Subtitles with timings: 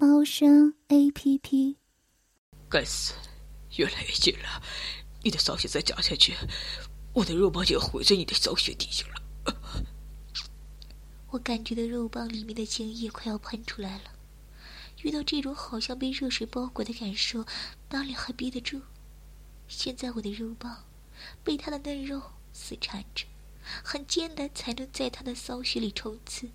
[0.00, 1.76] 猫声 A P P。
[2.70, 3.12] 该死，
[3.76, 4.62] 越来越近了！
[5.22, 6.34] 你的骚血再加下去，
[7.12, 9.84] 我的肉棒就要毁在你的骚血底下了。
[11.28, 14.04] 我感觉到肉棒里面的精液快要喷出来了，
[15.02, 17.44] 遇到这种好像被热水包裹的感受，
[17.90, 18.80] 哪里还憋得住？
[19.68, 20.82] 现在我的肉棒
[21.44, 22.22] 被他的嫩肉
[22.54, 23.26] 死缠着。
[23.84, 26.48] 很艰难才能在他的骚穴里冲刺，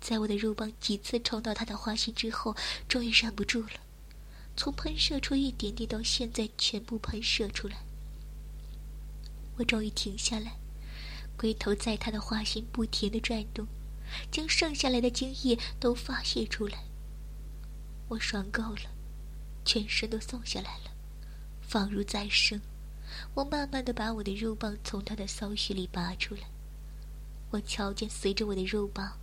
[0.00, 2.56] 在我的肉棒几次冲到他的花心之后，
[2.88, 3.80] 终于忍不住了，
[4.56, 7.76] 从喷射出一点点到现在全部喷射出来。
[9.56, 10.56] 我终于停下来，
[11.36, 13.66] 龟头在他的花心不停的转动，
[14.30, 16.84] 将剩下来的精液都发泄出来。
[18.08, 18.90] 我爽够了，
[19.64, 20.90] 全身都松下来了，
[21.60, 22.60] 仿如再生。
[23.34, 26.42] 我慢慢的把我的肉棒从他的骚穴里拔出来，
[27.50, 29.18] 我瞧见随着我的肉棒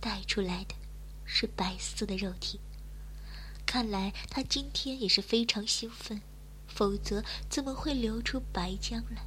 [0.00, 0.74] 带出来的，
[1.24, 2.60] 是白色的肉体。
[3.66, 6.22] 看来他今天也是非常兴奋，
[6.66, 9.26] 否则怎么会流出白浆来？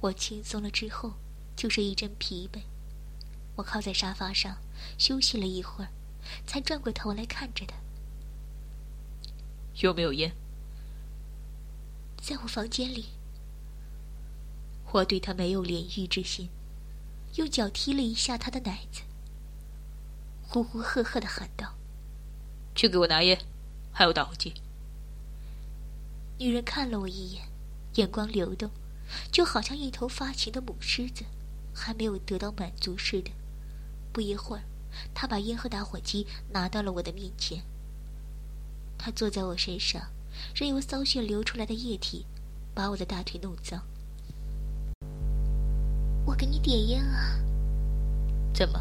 [0.00, 1.14] 我轻松了之后，
[1.56, 2.60] 就是一阵疲惫。
[3.56, 4.58] 我靠在沙发上
[4.96, 5.90] 休息了一会儿，
[6.46, 7.74] 才转过头来看着他。
[9.80, 10.32] 有没有烟？
[12.20, 13.06] 在我房间里，
[14.92, 16.48] 我对他没有怜欲之心，
[17.34, 19.02] 用脚踢了一下他的奶子，
[20.50, 21.74] 呼呼喝喝的喊道
[22.74, 23.38] ：“去给我拿烟，
[23.92, 24.54] 还有打火机。”
[26.40, 27.48] 女人看了我一眼，
[27.96, 28.70] 眼光流动，
[29.30, 31.24] 就好像一头发情的母狮子，
[31.74, 33.30] 还没有得到满足似的。
[34.10, 34.62] 不一会儿，
[35.12, 37.62] 她把烟和打火机拿到了我的面前。
[38.96, 40.10] 她坐在我身上。
[40.54, 42.24] 任由骚穴流出来的液体
[42.72, 43.82] 把我的大腿弄脏。
[46.24, 47.40] 我给你点烟啊。
[48.54, 48.78] 怎么，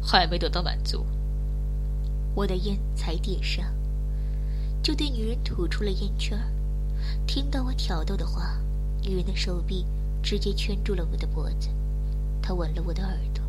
[0.00, 1.04] 还没得到满足？
[2.34, 3.66] 我的烟才点上，
[4.82, 6.38] 就对女人吐出了烟圈。
[7.26, 8.58] 听到我挑逗的话，
[9.02, 9.84] 女人的手臂
[10.22, 11.68] 直接圈住了我的脖子。
[12.40, 13.42] 她吻了我的耳朵，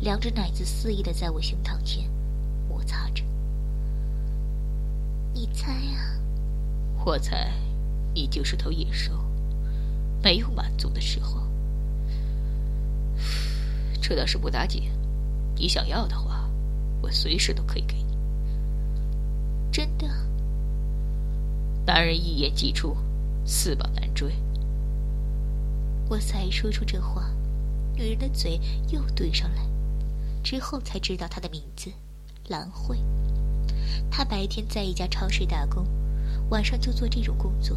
[0.00, 2.08] 两只奶子肆意的在我胸膛前
[2.68, 3.22] 摩擦着。
[5.34, 6.20] 你猜啊？
[7.04, 7.52] 我猜，
[8.14, 9.12] 你就是头野兽，
[10.22, 11.42] 没有满足的时候。
[14.00, 14.90] 这倒是不打紧，
[15.56, 16.48] 你想要的话，
[17.00, 18.16] 我随时都可以给你。
[19.70, 20.06] 真的？
[21.86, 22.96] 男人一言既出，
[23.44, 24.32] 驷马难追。
[26.08, 27.30] 我才说出这话，
[27.96, 29.62] 女人的嘴又对上来，
[30.42, 31.90] 之后才知道她的名字，
[32.48, 32.98] 兰慧。
[34.10, 35.86] 她白天在一家超市打工。
[36.50, 37.76] 晚上就做这种工作，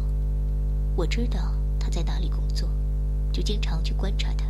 [0.96, 2.68] 我知道他在哪里工作，
[3.32, 4.44] 就经常去观察他。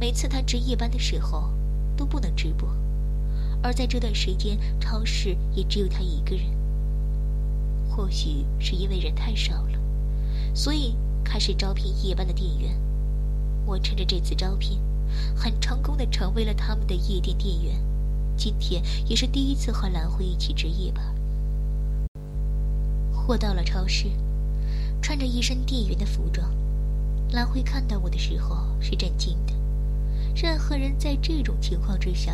[0.00, 1.52] 每次他值夜班的时候，
[1.98, 2.72] 都不能直播，
[3.60, 6.44] 而在这段时间，超市也只有他一个人。
[7.90, 9.78] 或许是因为人太少了，
[10.54, 10.94] 所以
[11.24, 12.80] 开始招聘夜班的店员。
[13.66, 14.80] 我趁着这次招聘，
[15.34, 17.74] 很成功的成为了他们的夜店店员。
[18.36, 21.04] 今天也是第一次和兰慧一起值夜班。
[23.26, 24.08] 我到了超市，
[25.02, 26.48] 穿着一身店员的服装。
[27.32, 29.57] 兰辉看到我的时候是震惊的。
[30.40, 32.32] 任何人在这种情况之下，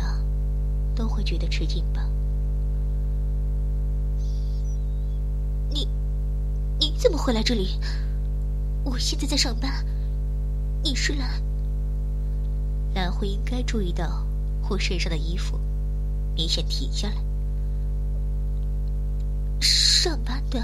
[0.93, 2.07] 都会觉得吃惊吧？
[5.71, 5.87] 你，
[6.79, 7.79] 你怎么会来这里？
[8.83, 9.83] 我现在在上班。
[10.83, 11.41] 你是兰？
[12.93, 14.23] 兰慧应该注意到
[14.69, 15.59] 我身上的衣服，
[16.35, 17.15] 明显停下来。
[19.59, 20.63] 上班的。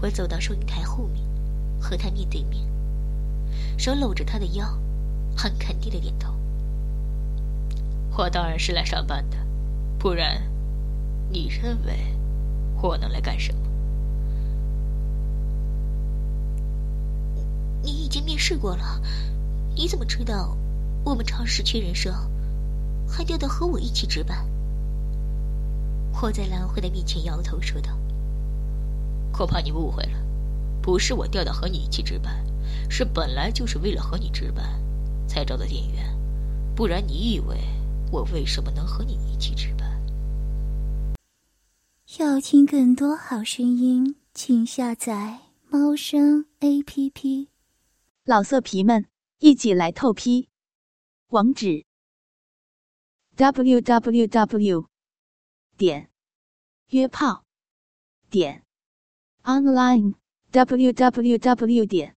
[0.00, 1.20] 我走到收银台后面，
[1.80, 2.64] 和他面对面，
[3.76, 4.66] 手搂着他的腰，
[5.36, 6.32] 很肯定的点头。
[8.16, 9.36] 我当然是来上班的，
[9.98, 10.42] 不然，
[11.30, 12.14] 你认为
[12.80, 13.60] 我能来干什么？
[17.82, 19.00] 你已经面试过了，
[19.74, 20.56] 你怎么知道
[21.04, 22.10] 我们超市缺人手，
[23.06, 24.48] 还调到和我一起值班？
[26.22, 27.90] 我在兰慧的面前摇头说道。
[29.30, 30.18] 恐怕你误会了，
[30.80, 32.34] 不是我调到和你一起值班，
[32.88, 34.64] 是本来就是为了和你值班，
[35.28, 36.16] 才招的店员。
[36.74, 37.56] 不然你以为
[38.12, 39.86] 我为什么能和你一起值班？
[42.18, 47.48] 要听更多好声音，请下载猫声 A P P。
[48.24, 49.06] 老色皮们，
[49.38, 50.48] 一起来透批！
[51.28, 51.84] 网址
[53.36, 54.86] ：w w w
[55.76, 56.08] 点
[56.90, 57.44] 约炮
[58.30, 58.64] 点
[59.42, 60.14] online
[60.50, 62.16] w w w 点